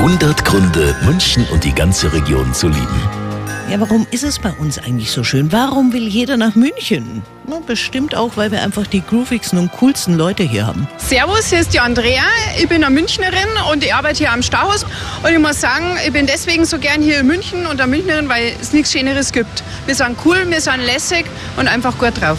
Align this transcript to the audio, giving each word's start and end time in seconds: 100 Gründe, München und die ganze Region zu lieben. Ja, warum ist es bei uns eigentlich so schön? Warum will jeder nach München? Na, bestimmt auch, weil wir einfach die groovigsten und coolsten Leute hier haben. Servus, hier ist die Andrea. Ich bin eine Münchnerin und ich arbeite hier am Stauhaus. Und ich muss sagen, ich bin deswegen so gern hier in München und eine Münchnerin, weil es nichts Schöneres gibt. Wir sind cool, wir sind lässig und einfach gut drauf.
100 0.00 0.46
Gründe, 0.46 0.96
München 1.04 1.46
und 1.52 1.62
die 1.62 1.74
ganze 1.74 2.10
Region 2.10 2.54
zu 2.54 2.68
lieben. 2.68 3.10
Ja, 3.68 3.78
warum 3.80 4.06
ist 4.10 4.24
es 4.24 4.38
bei 4.38 4.50
uns 4.52 4.78
eigentlich 4.78 5.10
so 5.10 5.22
schön? 5.22 5.52
Warum 5.52 5.92
will 5.92 6.08
jeder 6.08 6.38
nach 6.38 6.54
München? 6.54 7.22
Na, 7.46 7.58
bestimmt 7.66 8.14
auch, 8.14 8.38
weil 8.38 8.50
wir 8.50 8.62
einfach 8.62 8.86
die 8.86 9.02
groovigsten 9.02 9.58
und 9.58 9.70
coolsten 9.72 10.16
Leute 10.16 10.42
hier 10.42 10.66
haben. 10.66 10.88
Servus, 10.96 11.50
hier 11.50 11.60
ist 11.60 11.74
die 11.74 11.80
Andrea. 11.80 12.22
Ich 12.58 12.66
bin 12.66 12.82
eine 12.82 12.94
Münchnerin 12.94 13.50
und 13.70 13.84
ich 13.84 13.92
arbeite 13.92 14.20
hier 14.20 14.32
am 14.32 14.42
Stauhaus. 14.42 14.86
Und 15.22 15.32
ich 15.32 15.38
muss 15.38 15.60
sagen, 15.60 15.98
ich 16.02 16.14
bin 16.14 16.26
deswegen 16.26 16.64
so 16.64 16.78
gern 16.78 17.02
hier 17.02 17.20
in 17.20 17.26
München 17.26 17.66
und 17.66 17.78
eine 17.78 17.90
Münchnerin, 17.90 18.26
weil 18.30 18.54
es 18.58 18.72
nichts 18.72 18.92
Schöneres 18.92 19.32
gibt. 19.32 19.62
Wir 19.84 19.94
sind 19.94 20.16
cool, 20.24 20.46
wir 20.48 20.62
sind 20.62 20.80
lässig 20.80 21.26
und 21.58 21.68
einfach 21.68 21.98
gut 21.98 22.18
drauf. 22.18 22.38